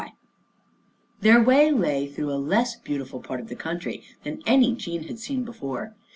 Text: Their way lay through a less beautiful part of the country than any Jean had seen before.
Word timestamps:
Their 1.19 1.39
way 1.43 1.69
lay 1.69 2.07
through 2.07 2.31
a 2.33 2.41
less 2.41 2.75
beautiful 2.75 3.19
part 3.19 3.39
of 3.39 3.49
the 3.49 3.55
country 3.55 4.01
than 4.23 4.41
any 4.47 4.73
Jean 4.73 5.03
had 5.03 5.19
seen 5.19 5.43
before. 5.43 5.93